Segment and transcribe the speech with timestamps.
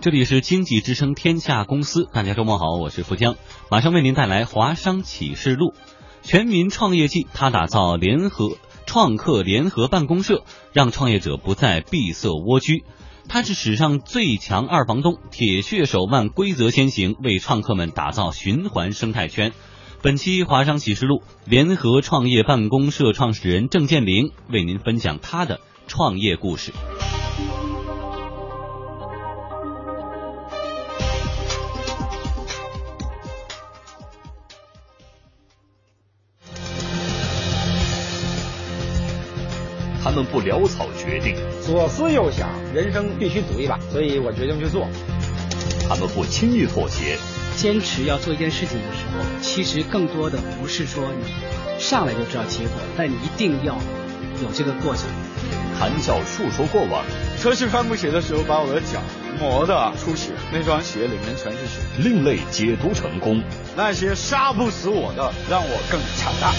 [0.00, 3.34] 这里是经济之声天下公司，大家周末好，我是富江，
[3.68, 5.74] 马上为您带来华商启示录，
[6.22, 8.56] 全民创业季，他打造联合
[8.86, 12.84] 创客联合办公社，让创业者不再闭塞蜗居。
[13.28, 19.52] 他是史上最强二房东，铁血手腕，规则先行，为创客们打造循环生态圈。
[20.02, 26.72] 本期华商启示录，联合创业办公社创始人郑建林为您分享他的创业故事。
[40.02, 44.86] 他们不潦草决定，左思右想，人生必须赌一把，所以我决定去做。
[45.88, 47.18] 他们不轻易妥协，
[47.56, 53.74] 坚持要做一件事情的时候，其实更多的不是说你上来就知道结果，但你一定要
[54.42, 55.04] 有这个过程。
[55.78, 57.04] 谈笑述说过往，
[57.38, 59.00] 测试帆布鞋的时候，把我的脚
[59.38, 61.80] 磨得出血，那双鞋里面全是血。
[61.98, 63.42] 另类解读成功，
[63.76, 66.52] 那些杀不死我的，让我更强大。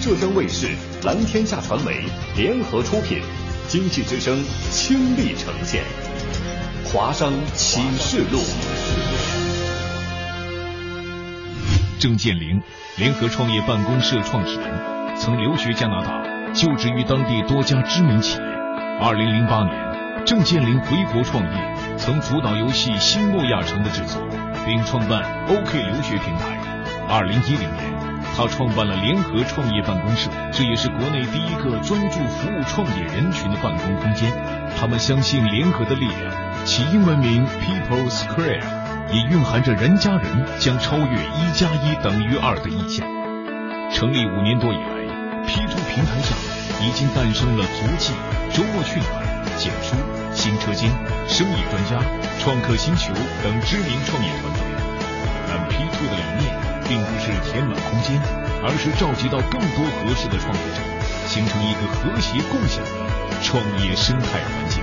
[0.00, 0.68] 浙江卫视、
[1.02, 2.04] 蓝天下传媒
[2.36, 3.22] 联合出品，
[3.68, 5.82] 经济之声倾力呈现
[6.92, 8.38] 《华商启示录》。
[11.98, 12.60] 郑建林，
[12.96, 16.22] 联合创业办公室创始人，曾留学加拿大，
[16.58, 18.44] 就职于当地多家知名企业。
[19.00, 19.72] 二零零八年，
[20.26, 24.20] 郑建林回国创业，曾主导游戏《新诺亚城》的制作，
[24.66, 26.58] 并创办 OK 留学平台。
[27.08, 27.98] 二零一零年。
[28.36, 34.30] 他创办了联合创业办公室，这也是国内第一个专注服务创业人群的办公空间。
[34.78, 36.32] 他们相信联合的力量，
[36.64, 38.62] 其英文名 People Square
[39.12, 43.06] 也蕴含着人加人将超越一加一等于二的意象。
[43.92, 44.97] 成立五年多以来
[45.48, 46.36] ，P2 平台上
[46.84, 48.12] 已经诞生了足迹、
[48.52, 49.24] 周末去哪儿、
[49.56, 49.96] 简书、
[50.36, 50.92] 新车间、
[51.26, 51.98] 生意专家、
[52.38, 54.60] 创客星球等知名创业团队。
[55.48, 56.68] 但 P two 的理念。
[56.88, 58.18] 并不是填满空间，
[58.64, 60.80] 而是召集到更多合适的创业者，
[61.26, 62.90] 形成一个和谐共享的
[63.42, 64.82] 创业生态环境。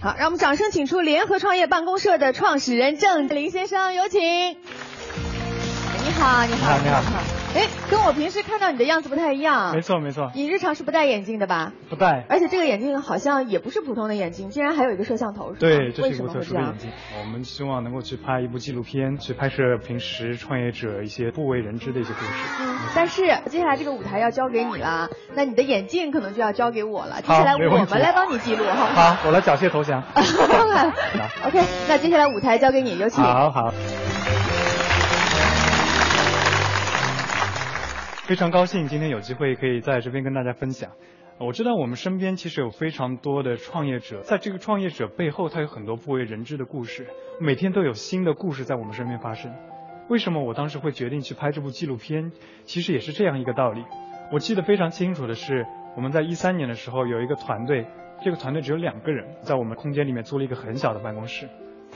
[0.00, 4.20] 好，让我们掌声请出联合创业办公社的创始人郑林先生，有请。
[4.20, 4.56] 你
[6.18, 7.35] 好，你好，你好。
[7.56, 9.74] 哎，跟我平时看到你的样子不太一样。
[9.74, 10.30] 没错没错。
[10.34, 11.72] 你日常是不戴眼镜的吧？
[11.88, 12.26] 不戴。
[12.28, 15.54] 而且这个眼镜好像也不是普通的眼镜，竟然还有一个摄像头。
[15.58, 16.90] 对，这是一个特殊的眼镜。
[17.18, 22.32] 我们希望能够去拍一部纪录片，去拍摄平时创业者一些不为人知的一些故事。
[22.60, 22.76] 嗯。
[22.94, 27.22] 但是接下来这个舞台要交给你了，那你的眼镜可能就要交给我了。
[27.22, 29.14] 接下来我们来帮你记录，好不好？
[29.14, 30.02] 好，我来缴械投降。
[31.46, 33.24] OK，那接下来舞台交给你，有请。
[33.24, 33.72] 好好。
[38.26, 40.90] 非常高兴今天有机会可以在这边跟大家分享。
[41.38, 47.06] 我知道我们身边其实有非常多的创业者，在这个创业者背后，他有很多不为人知的故事。
[47.38, 49.54] 每天都有新的故事在我们身边发生。
[50.08, 52.32] 为什么我当时会决定去拍这部纪录片？
[52.64, 53.84] 其实也是这样一个道理。
[54.32, 55.64] 我记得非常清楚的是，
[55.94, 57.86] 我们在一三年的时候有一个团队，
[58.24, 61.48] 这个团队只有两个人，在我们空间里面租了一个很小的办公室。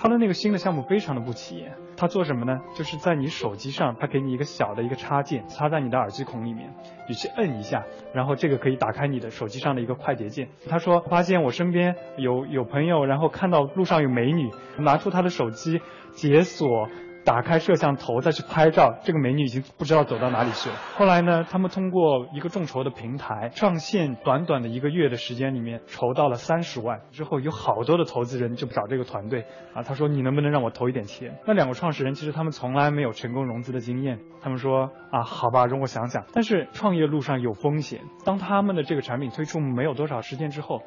[0.02, 2.58] 他的那个新的项目非常的不起眼，他做什么呢？
[2.74, 6.72] 就是在你手机上，他给你一个小的一个插件，插在你的耳机孔里面，
[7.06, 7.84] 你去摁一下，
[8.14, 10.48] 然后这个可以打开你的手机上的一个快捷键。
[10.70, 16.88] 他说，发现我身边有有朋友，然后看到路上有美女，拿出他的手机解锁。
[17.30, 20.74] 打开摄像头再去拍照，这个美女已经不知道走到哪里去了。
[20.96, 27.02] 后来呢，他们通过一个众筹的平台上线，短短的一个月的时间里面筹到了三十万。
[27.12, 31.38] 之后有好多的投资人就找这个团队啊，他说你能不能让我投一点钱？
[31.46, 36.24] 那两个创始人其实他们从来没有成功融资的经验，他们说啊，好吧，容我想想。
[36.32, 40.82] 但是创业路上有风险，当他们的这个产品推出没有多少时间之后，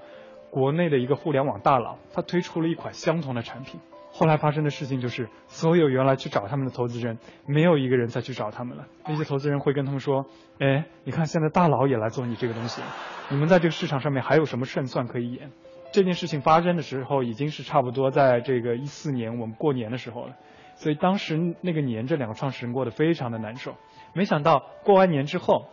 [0.50, 3.80] 国内的一个互联网大佬他推出了一款相同的产品。
[4.16, 8.86] 后来发生的事情就是，所有原来去找他们的投资人，没有一个人再去找他们了。
[9.08, 10.28] 那些投资人会跟他们说
[10.62, 12.84] ：“哎，你看现在大佬也来做你这个东西，
[13.32, 15.50] 你们在这个市场上面还有什么胜算可以演？”
[15.92, 20.36] 这件事情发生的时候，已经是差不多在这个一四年我们过年的时候了。
[20.76, 23.74] 所以当时那个年，这两个创始人过得非常的难受。
[24.14, 25.66] 没想到过完年之后，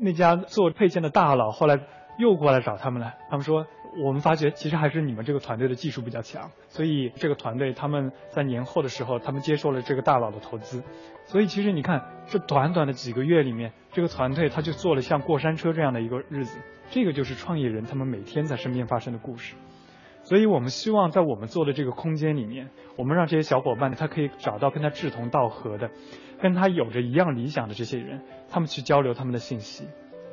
[0.00, 1.78] 那家做配件的大佬后来
[2.18, 3.14] 又过来找他们了。
[3.30, 3.66] 他们说。
[3.96, 10.82] 我们发觉，其实还是你们这个团队的技术比较强，所以这个团队他们在年后的时候，他们接受了这个大佬的投资。
[11.26, 16.58] 所以其实你看，这短短的几个月里面，这个团队他就做了像过山车这样的一个日子。
[16.90, 19.54] 这个就是创业人他们每天在身边发生的故事。
[20.22, 25.90] 所以我们希望在我们做的这个空间里面，我们让这些小伙伴他可以找到跟他志同道合的，
[26.40, 29.86] 跟他有着一样理想的这些人，他们去交流他们的信息。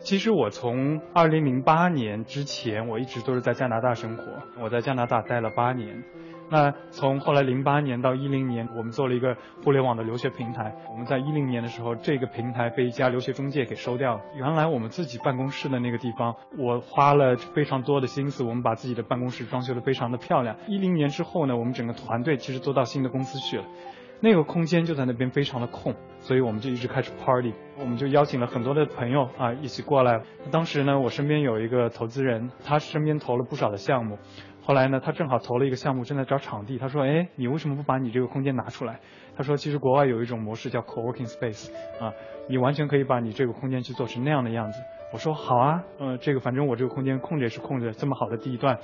[0.04, 4.24] 其实我从二零零八年之前，我一直都是在加拿大生活。
[4.60, 6.04] 我在加拿大待了八年。
[6.50, 10.76] 那从后来零八年到一零年，我们做了一个互联网的留学平台。
[10.92, 14.22] 我们在一零年的时候，这个平台被一家留学中介给收掉了。
[14.36, 20.58] 原来我们自己办公室的那个地方，我花了非常多的心思，我们把自己的办公室装修的非常的漂亮。
[20.68, 23.64] 一零年之后呢，我们整个团队其实都到新的公司去了。
[24.24, 30.22] 那个空间就在那边非常的空，所以我们就一直开始 party，我们就邀请了很多的朋友啊一起过来。
[30.52, 34.20] 当时呢，我身边有一个投资人，他身边投了不少的项目，
[34.62, 36.78] 后来呢，他正好投了一个项目，正在找场地。
[36.78, 39.00] 他说：“哎，你为什么不把你这个空间拿出来？”
[39.36, 42.14] 他说：“其实国外有一种模式叫 co-working space，啊，
[42.48, 44.80] 你完全可以把你这个空间去做成那样的样子。”
[45.12, 48.78] 我说：“好啊，嗯，这个反正我这个空间空着也是空着，这么好的地段。”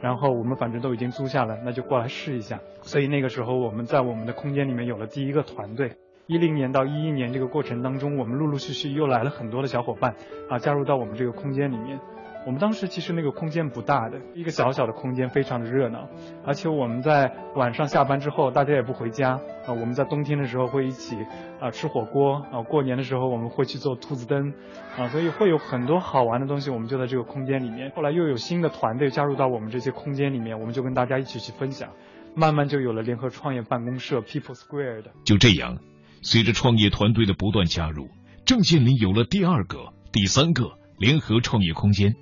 [0.00, 2.60] 然后我们反正都已经租下了，那就过来试一下。
[2.82, 5.96] 所以那个时候我们在我们的空间里面有了第一个团队。
[6.26, 10.14] 一零年到一一年这个过程当中，我们陆陆续续又来了很多的小伙伴
[10.50, 11.98] 啊，加入到我们这个空间里面。
[12.46, 16.08] 我们当时其实那个空间不大的，一个小小的空间，非常的热闹。
[16.46, 19.32] 而且我们在晚上下班之后，大家也不回家
[19.66, 19.68] 啊。
[19.68, 21.16] 我们在冬天的时候会一起
[21.60, 24.54] 啊吃火锅啊，过年的时候我们会去做兔子灯
[24.96, 26.70] 啊，所以会有很多好玩的东西。
[26.70, 27.90] 我们就在这个空间里面。
[27.94, 31.90] 后来又有新的团队加入到我们这些空间里面，我们就跟大家一起去分享，
[32.34, 35.10] 慢慢就有了联合创业办公室 People Square 的。
[35.24, 35.76] 就这样，
[36.22, 38.08] 随着创业团队的不断加入，
[38.46, 42.14] 郑建林有了第二个、第三个联合创业空间。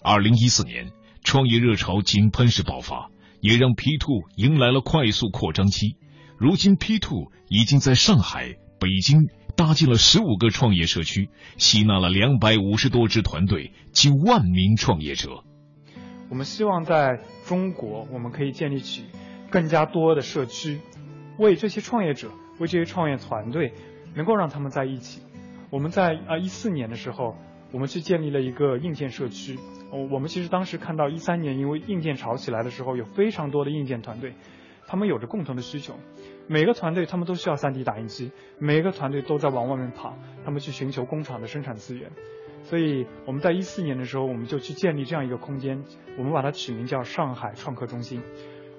[0.00, 0.92] 二零一四年，
[1.24, 3.10] 创业热潮井喷式爆发，
[3.40, 5.96] 也让 P two 迎来了快速扩张期。
[6.38, 15.42] 如今，P two 已经在上海、北京搭建了十五个创业社区，吸纳了两百五十多支团队，近万名创业者。
[16.28, 19.06] 我们希望在中国，我们可以建立起
[19.50, 20.80] 更加多的社区，
[21.38, 22.30] 为这些创业者、
[22.60, 23.74] 为这些创业团队，
[24.14, 25.22] 能够让他们在一起。
[25.70, 27.36] 我们在啊一四年的时候，
[27.72, 29.58] 我们去建立了一个硬件社区。
[29.90, 34.34] 我我们其实当时看到一三年，因为硬件炒起来的时候，有非常多的硬件团队，
[34.86, 35.94] 他们有着共同的需求。
[36.46, 42.10] 每个团队他们都需要 3D 打印机，每个团队都在往外面跑，他们去寻求工厂的生产资源。
[42.64, 45.82] 所以我们在一四年的时候，我们就去建立这样一个空间，
[46.18, 48.22] 我们把它取名叫上海创客中心。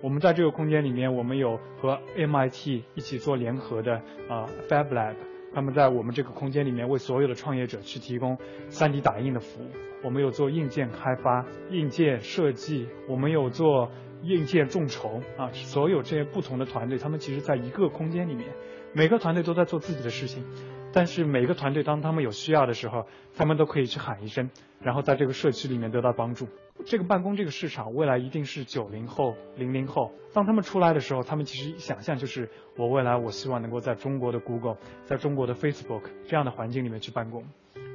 [0.02, 5.16] 我们在这个空间里面，我们有和 MIT 一起做联合的啊 Fab Lab。
[5.54, 8.38] 他们在我们这个空间里面为所有的创业者去提供
[8.70, 9.68] 3D 打印的服务。
[10.04, 13.92] 我们有做硬件开发、硬件设计，我们有做
[14.24, 15.50] 硬件众筹啊。
[15.52, 18.48] 所有这些不同的团队，他们其实在一个空间里面，
[18.94, 20.44] 每个团队都在做自己的事情。
[20.92, 23.06] 但是每个团队当他们有需要的时候，
[23.36, 24.50] 他们都可以去喊一声，
[24.82, 26.48] 然后在这个社区里面得到帮助。
[26.86, 30.12] 这个办公这个市场未来一定是九零后、零零后。
[30.34, 37.44] 当他们出来的时候，他们其实想象就是我未来我希望能够在中国的 Google、在中国的 Facebook 这样的环境里面去办公。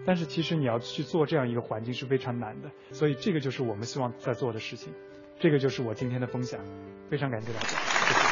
[0.06, 4.92] 但是其实你要去做这样一个环境是非常难的，所以这个就是我们希望在做的事情。
[5.38, 6.60] 这个就是我今天的分享，
[7.08, 7.66] 非常感谢大家。
[7.68, 8.23] 对，谢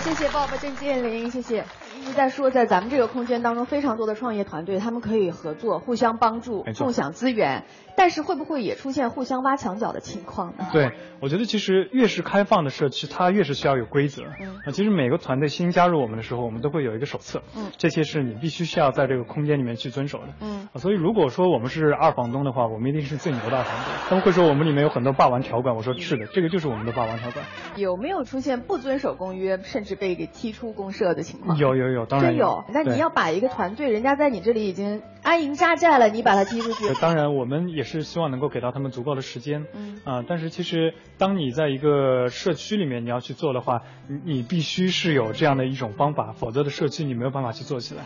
[0.00, 1.64] 谢谢，爸爸郑建林，谢谢。
[2.00, 7.64] 一直在说，在咱们这个空间当中，非常多的创业团队，他们可以合作，互相帮助，共享资源。
[7.96, 10.66] 但是会不会也出现互相挖墙脚的情况呢？
[10.72, 14.24] 对，我觉得其实越是开放的社区，它越是需要有规则。
[14.40, 17.44] 嗯，那其实每个团队新加入我们的时候，我们都会有一个手册。
[17.56, 20.24] 嗯，这些是你必须需要在这个空间里面去遵守的。
[20.40, 23.94] 嗯，所以如果说我们是二房东的话，我们一定是最牛的二房东。
[24.08, 27.46] 他们会说我们里面有很多霸王条款，我说是的，这个就是我们的霸王条款。
[27.76, 31.56] 有没有出现不遵守公约，甚至被给踢出公社的情况？
[31.58, 32.64] 有有有有，当然有。
[32.72, 36.92] 那你要把一个团队，人家在你这里已经安营扎寨了，你把他踢出去？
[37.00, 38.64] 当然，我们也是希望能够给。
[38.64, 48.04] 到他们足够的时间，嗯啊，但是其实当你在一个社区里面你要去做的话，你你必须是有这样的一种方法，否则的社区你没有办法去做起来。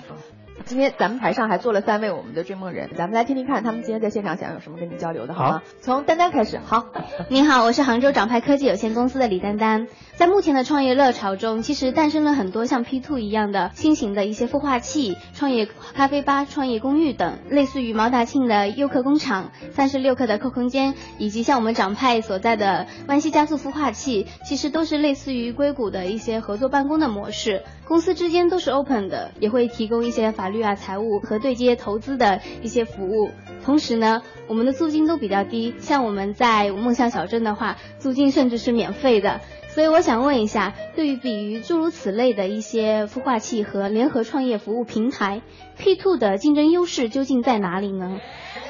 [0.65, 5.63] 今天咱们台上还坐了三位我们的追梦人，咱们来听听看他们今天在现场想有什么跟你交流的，好吗？
[5.81, 6.87] 从丹丹开始，好，
[7.29, 9.87] 你好，我是杭州掌派科技有限公司的李丹丹。
[10.17, 27.63] 在目前的创业热潮中，其实诞生了很多像 P two 一样的新型的一些孵化器、创业咖啡吧、创业公寓等，类似于毛大庆的优客工厂、三十六氪的 Q 空间，以及像我们掌派所在的万西加速孵化器，其实都是类似于硅谷的一些合作办公的模式。
[27.85, 33.31] 公司之间都是 open 的，也会提供一些法律啊、财务和对接投资的一些服务。
[33.65, 39.41] 同时呢，我们的租金都比较低，像我们在梦想小镇的话，租金甚至是免费的。
[39.69, 45.43] 所以我想问一下，对于比于诸如此类的一些孵化器和联合创业服务平台
[45.77, 48.19] ，P two 的竞争优势究竟在哪里呢？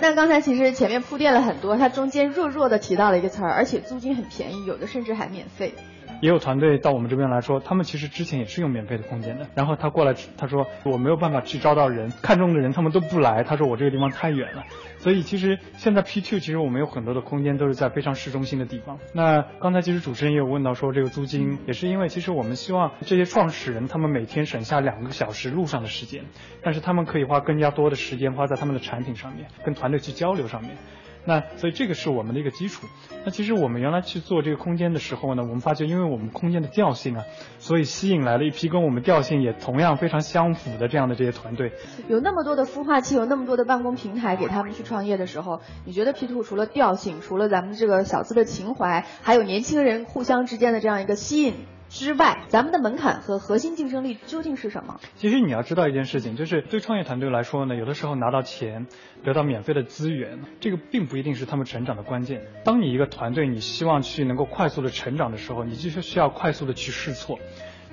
[0.01, 5.75] 那刚才其实前面铺垫了很多，它中间弱弱的提到了一个词儿，而且租金很便宜，有的甚至还免费。
[6.21, 14.65] 也有团队到我们这边来说，他们其实之前也是用免费的空间的，然后他过来，他说我没有办法去招到人，看中的人他们都不来，他说我这个地方太远了。
[14.99, 18.99] 所以其实现在 P2 其实我们有很多的空间都是在非常市中心的地方。
[19.13, 26.25] 那刚才其实主持人也有问到说这个租金，也是因为其实我们希望这些创始人他们每天省下两个小时路上的时间，
[26.63, 30.73] 但是他们可以花更加多的时间花在他们的产品上面，跟团队去交流上面。
[31.25, 32.87] 那所以这个是我们的一个基础。
[33.25, 37.25] 那其实我们原来去做这个空间的时候呢，我们发觉因为我们空间的调性啊，
[37.59, 41.73] 所以吸引来了一批跟我们调性也同样非常相符的这样的这些团队。
[42.09, 51.55] 有那么多的孵化器，有那么多的办公平台给他们去创业的时候，你觉得 P two 除了调性，除了咱们这个小资的情怀，还有年轻人互相之间的这样一个吸引？
[51.89, 55.01] 之外，咱们的门槛和核心竞争力究竟是什么？
[55.17, 58.87] 其实你要知道一件事情，就是对创业团队来说呢，有的时候拿到钱，
[59.25, 62.43] 得到免费的资源，这个并不一定是他们成长的关键。
[62.65, 67.39] 当你一个团队，你希望去能够快速的成长的时候，你就是需要快速的去试错，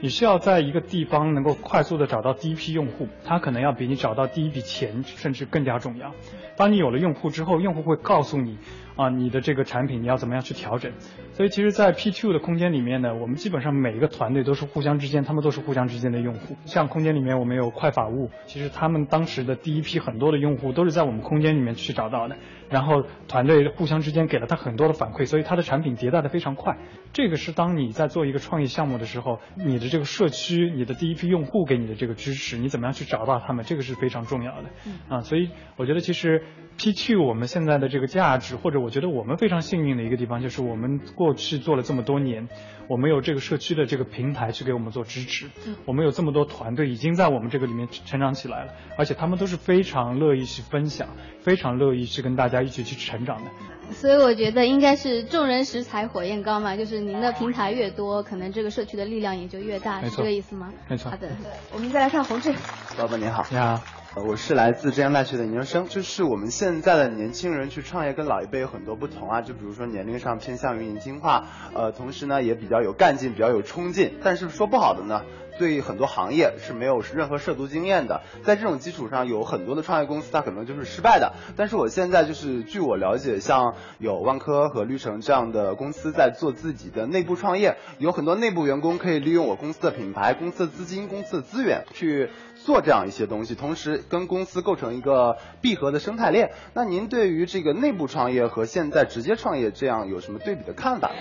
[0.02, 6.14] 你需要在一个地方能够快速的找到第一批用户，它可能要比你找到第一笔钱甚至更加重要。
[6.58, 8.58] 当你有了用户之后，用户会告诉你。
[8.96, 10.92] 啊，你的这个产品你要怎么样去调整？
[11.34, 16.56] 所以其实，在 P2 的空间里面呢，我们基本上每一个团队都是互相之间，他们都是互相之间的用户。
[16.66, 22.38] 像空间里面我们有快法务，其实他们当时的第一批很多的用户都是在我们空间里面去找到的。
[22.68, 26.78] 然后团队互相之间给了他很多的反馈，所以他的产品迭代的非常快。
[27.14, 34.70] 这个是当你在做一个创业项目的时候，你的这个社区，你的第一批用户给你的这个支持，你怎么样去找到他们，这个是非常重要的。
[35.10, 36.44] 啊，所以我觉得其实
[36.80, 42.48] P2 我们现在的这个价值，或者我觉得我们非常幸运的一个地方，就是我们过去做了这么多年，
[42.88, 45.48] 我们有这个社区的这个平台去给我们做支持，
[45.86, 51.10] 我们有这么多团队已经在我们这个里面成长起来了，而且他们都是非常乐意去分享，
[51.42, 52.62] 非常乐意去跟大家。
[52.65, 53.51] 一起去成长的，
[53.92, 60.74] 所以我觉得应该是众人拾柴火焰高嘛，就是您的平台越多，可能这个社区的力量也就越大，是这个意思吗？
[60.88, 61.12] 没错。
[61.12, 61.30] 好的，
[61.74, 62.54] 我们再来看洪志。
[62.98, 63.46] 老板您好。
[63.51, 63.95] 你好。
[64.24, 75.22] 我是来自浙江大学的研究生，就是我们现在的年轻人去创业跟老一辈有很多不同啊，就比如说年龄上偏向于年轻化，呃，同时呢也比较有干劲，比较有冲劲，但是说不好的呢。
[75.58, 81.34] 对很多行业是没有任何涉足经验的，在这种基础上，有很多的创业公司它可能就是失败的。
[81.56, 96.52] 但是我现在就是据我了解，像有万科和绿城这样的公司在做自己的内部创业，有很多内部员工可以利用我公司的品牌、公司的资金、公司的资源去做这样一些东西，同时跟公司构成一个闭合的生态链。
[96.74, 101.12] 那您对于这个内部创业和现在直接创业这样有什么对比的看法？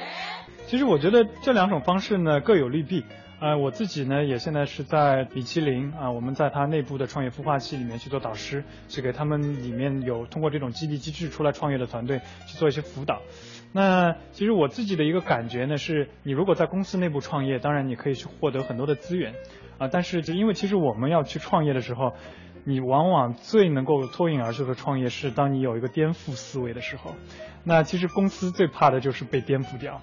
[0.66, 3.04] 其实我觉得这两种方式呢各有利弊。
[3.44, 13.20] 呃，我自己呢也现在是在米其林啊，我们在它内部的创业孵化器里面去做导师，去给他们里面有通过这种激励机制出来创业的团队去做一些辅导。
[13.70, 19.34] 那其实我自己的一个感觉呢是，你如果在公司内部创业，当然你可以去获得很多的资源
[19.76, 22.14] 啊，但是就因为其实我们要去创业的时候，
[22.64, 27.14] 你往往最能够脱颖而出的创业是当你有一个颠覆思维的时候。
[27.62, 30.00] 那其实公司最怕的就是被颠覆掉，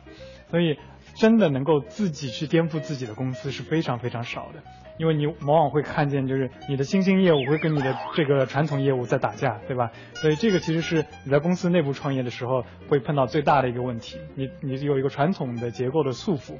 [0.52, 0.78] 所以。
[1.16, 4.62] 真的能够自己去颠覆自己的公司是非常非常少的，
[4.98, 9.92] 因为你往往会看见，就是你的新兴业务会跟你的这个传统业务在打架，对吧？
[10.16, 16.60] 所以这个其实是你在公司内部创业的时候会碰到最大的一个问题，你你有一个传统的结构的束缚。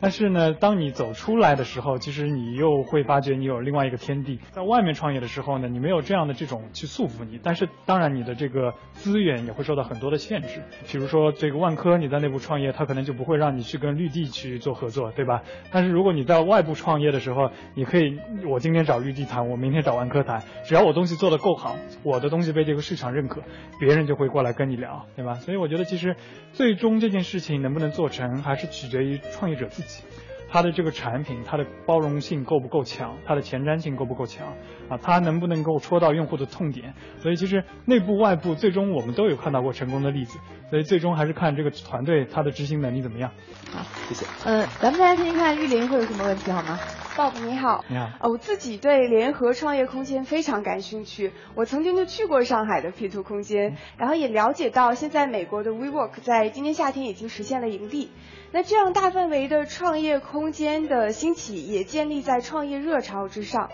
[0.00, 4.40] 但是呢，当你走出来的时候，其实你又会发觉你有另外一个天地。
[4.52, 10.62] 在外面创业的时候呢，你没有这样的这种去束缚你，但是当然你的这个资源也会受到很多的限制。
[10.90, 15.42] 比如说这个万科，你在内部创业，它可能就不会让你去跟绿地去做合作，对吧？
[15.70, 23.42] 但是如果你在外部创业的时候，你可以，我今天找绿地谈，我明天找万科谈，只要我东西做得够好，我的东西被这个市场认可，
[23.78, 25.34] 别人就会过来跟你聊，对吧？
[25.34, 26.16] 所以我觉得其实
[26.52, 29.89] 最终这件事情能不能做成，还是取决于创业者自己。
[30.52, 33.16] 它的这个产品，它的包容性够不够强？
[33.24, 34.48] 它的前瞻性够不够强？
[34.88, 36.94] 啊，它能不能够戳到用户的痛点？
[37.20, 43.30] 所以其实内部外部最终我们都有看到过成功的例子，所以最终还是看这个团队它的执行能力怎么样。
[43.72, 44.26] 好，谢谢。
[44.44, 46.78] 呃，咱们再来听听看玉林会有什么问题好吗
[47.20, 47.84] ？Bob 你好。
[47.86, 48.10] 你好。
[48.18, 58.10] 呃，我自己对联合创业空间非常感兴趣，我曾经就去过上海的 P2 空间，然后也了解到现在美国的 WeWork 在今年夏天已经实现了盈利。
[58.52, 63.68] 那这样大范围的创业空间的兴起，也建立在创业热潮之上。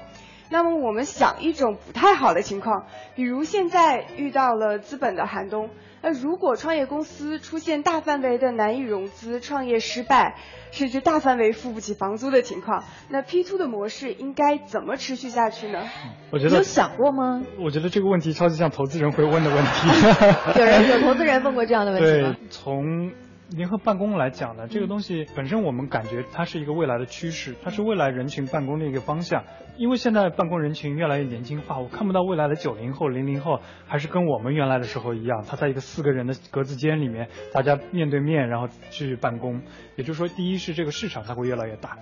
[0.49, 5.71] 那么我们想一种不太好的情况，比如现在遇到了资本的寒冬，
[6.03, 10.37] 那如果创业公司出现大范围的难以融资、创业失败，
[10.71, 15.83] 甚至大范围付不起房租的情况，那 P to 的模式应该怎么持续下去呢？
[16.31, 17.43] 我觉得有想过吗？
[17.59, 19.89] 我觉得这个问题超级像投资人会问的问题。
[20.59, 22.37] 有人有投资人问过这样的问题吗？
[22.39, 23.11] 对，从。
[23.51, 29.45] 联合办公来讲呢，这个东西本身我们感觉它是一个未来的趋势，它是未来人群办公的一个方向。
[29.77, 39.61] 因为现在办公人群越来越年轻化，我看不到未来的九零后、零零后还是跟我们原来的时候一样，他在一个四个人的格子间里面，大家面对面然后去办公。
[39.95, 41.99] 也就是说，第一是这个市场它会越来越大。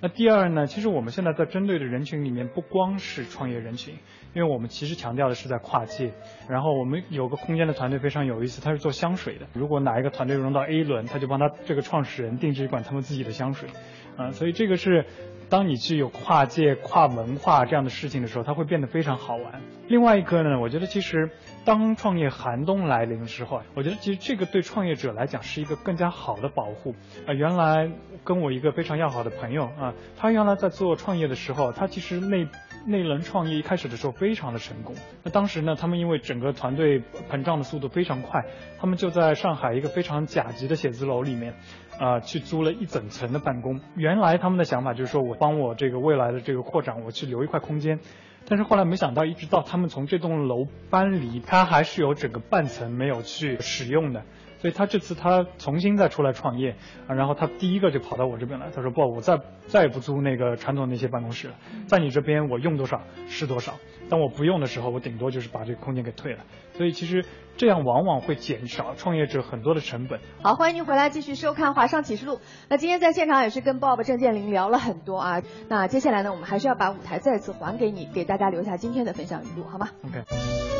[0.00, 0.66] 那第二呢？
[0.66, 3.94] 其实我们现在在针对的人群里面，不光是创业人群，
[4.34, 6.12] 因为我们其实强调的是在跨界。
[6.48, 9.46] 然后我们有个空间的团队非常有意思，他是做香水的。
[9.54, 13.68] 如果哪一个团队融到 A 轮，他就帮他这个创始人定制一款他们自己的香水，
[14.16, 15.04] 啊，所以这个是。
[15.50, 19.62] 当你去有跨界、跨文化这样的事情的时候，它会变得非常好玩。
[19.86, 21.30] 另外一个呢，我觉得其实
[21.68, 26.94] 当创业寒冬来临的时候，我觉得其实这个对创业者来讲是一个更加好的保护。
[27.26, 27.90] 啊，原来
[28.24, 32.48] 跟我一个非常要好的朋友啊，他原来在做创业的时候，他其实那
[32.86, 34.94] 那轮创业一开始的时候非常的成功。
[35.22, 38.42] 那当时呢，他们因为整个团队膨胀的速度非常快，
[38.80, 41.52] 他们就在上海一个非常甲级的写字楼里面。
[41.98, 43.80] 啊，去租了一整层的办公。
[43.96, 47.98] 原来他们的想法就是说我帮我这个未来的这个扩展，我去留一块空间。
[48.48, 54.24] 但是后来没想到，一直到他们从这栋楼搬离，他还是有整个半层没有去使用的。
[54.58, 61.54] 所以他这次他重新再出来创业啊，然后他第一个就跑到我这边来，他说不，我再再也不租那个传统那些办公室了，
[61.86, 63.74] 在你这边我用多少是多少，
[64.10, 66.40] 当我不用的时候，我顶多就是把这个空间给退了。
[66.74, 67.24] 所以其实
[67.56, 70.20] 这样往往会减少创业者很多的成本。
[70.42, 72.34] 好，欢迎您回来继续收看《华商启示录》。
[72.68, 75.42] 那今天在现场也是跟 Bob 郑建林聊了很多啊。
[75.68, 80.77] 那接下来呢，我们还是要把舞台再次还给你，给大家留下今天的分享语录，好吗？OK。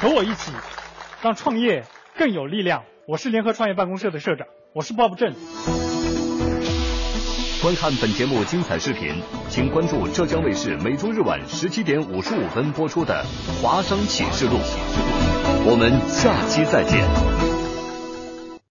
[0.00, 0.50] 和我一起，
[1.20, 1.84] 让创业
[2.16, 2.84] 更有力量。
[3.06, 5.34] 我是联合创业办公室的社长，我是 Bob 郑。
[7.60, 13.22] 观看本节目精彩视频，请关注浙江卫视每周日晚十七点五十五分播出的
[13.62, 14.56] 《华商启示录》。
[15.66, 17.49] 我们下期再见。